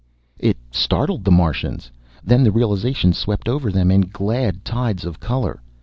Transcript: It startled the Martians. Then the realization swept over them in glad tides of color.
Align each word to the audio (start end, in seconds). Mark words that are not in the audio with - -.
It 0.39 0.57
startled 0.71 1.23
the 1.25 1.31
Martians. 1.31 1.91
Then 2.23 2.43
the 2.43 2.51
realization 2.51 3.13
swept 3.13 3.47
over 3.47 3.71
them 3.71 3.91
in 3.91 4.09
glad 4.11 4.65
tides 4.65 5.05
of 5.05 5.19
color. 5.19 5.61